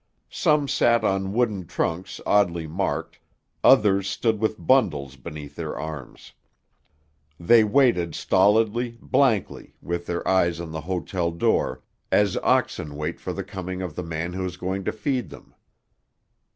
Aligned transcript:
Some 0.31 0.67
sat 0.67 1.03
on 1.03 1.31
wooden 1.31 1.67
trunks 1.67 2.19
oddly 2.25 2.65
marked, 2.65 3.19
others 3.63 4.09
stood 4.09 4.39
with 4.39 4.57
bundles 4.65 5.15
beneath 5.15 5.55
their 5.55 5.77
arms. 5.77 6.33
They 7.39 7.63
waited 7.63 8.15
stolidly, 8.15 8.97
blankly, 8.99 9.75
with 9.79 10.07
their 10.07 10.27
eyes 10.27 10.59
on 10.59 10.71
the 10.71 10.81
hotel 10.81 11.29
door, 11.29 11.83
as 12.11 12.35
oxen 12.37 12.95
wait 12.95 13.19
for 13.19 13.31
the 13.31 13.43
coming 13.43 13.83
of 13.83 13.95
the 13.95 14.01
man 14.01 14.33
who 14.33 14.43
is 14.43 14.57
going 14.57 14.85
to 14.85 14.91
feed 14.91 15.29
them. 15.29 15.53